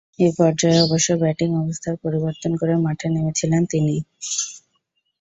এ 0.19 0.37
পর্যায়ে 0.37 0.83
অবশ্য 0.85 1.09
ব্যাটিং 1.21 1.49
অবস্থান 1.61 1.93
পরিবর্তন 2.03 2.51
করে 2.59 2.73
মাঠে 2.85 3.07
নেমেছিলেন 3.09 3.61
তিনি। 3.71 3.95